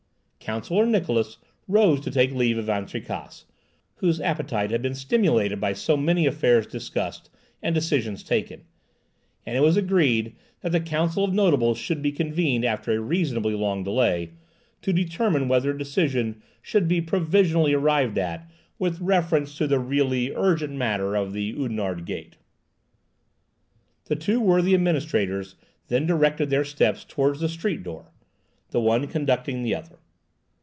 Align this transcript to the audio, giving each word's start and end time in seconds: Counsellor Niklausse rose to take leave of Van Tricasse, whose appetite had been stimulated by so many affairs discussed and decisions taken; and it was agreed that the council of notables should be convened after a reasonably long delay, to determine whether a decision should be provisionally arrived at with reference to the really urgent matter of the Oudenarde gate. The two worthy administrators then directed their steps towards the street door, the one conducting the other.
Counsellor 0.41 0.87
Niklausse 0.87 1.37
rose 1.67 1.99
to 2.01 2.09
take 2.09 2.33
leave 2.33 2.57
of 2.57 2.65
Van 2.65 2.85
Tricasse, 2.87 3.45
whose 3.97 4.19
appetite 4.19 4.71
had 4.71 4.81
been 4.81 4.95
stimulated 4.95 5.61
by 5.61 5.71
so 5.71 5.95
many 5.95 6.25
affairs 6.25 6.65
discussed 6.65 7.29
and 7.61 7.73
decisions 7.75 8.23
taken; 8.23 8.63
and 9.45 9.55
it 9.55 9.59
was 9.61 9.77
agreed 9.77 10.35
that 10.61 10.71
the 10.71 10.81
council 10.81 11.23
of 11.23 11.31
notables 11.33 11.77
should 11.77 12.01
be 12.01 12.11
convened 12.11 12.65
after 12.65 12.91
a 12.91 12.99
reasonably 12.99 13.53
long 13.53 13.83
delay, 13.83 14.31
to 14.81 14.91
determine 14.91 15.47
whether 15.47 15.71
a 15.71 15.77
decision 15.77 16.41
should 16.61 16.87
be 16.87 16.99
provisionally 17.01 17.73
arrived 17.73 18.17
at 18.17 18.49
with 18.79 18.99
reference 18.99 19.55
to 19.57 19.67
the 19.67 19.79
really 19.79 20.33
urgent 20.35 20.73
matter 20.73 21.15
of 21.15 21.33
the 21.33 21.53
Oudenarde 21.53 22.03
gate. 22.03 22.35
The 24.05 24.15
two 24.15 24.41
worthy 24.41 24.73
administrators 24.73 25.55
then 25.87 26.07
directed 26.07 26.49
their 26.49 26.65
steps 26.65 27.05
towards 27.05 27.39
the 27.41 27.47
street 27.47 27.83
door, 27.83 28.11
the 28.71 28.81
one 28.81 29.07
conducting 29.07 29.61
the 29.61 29.75
other. 29.75 29.99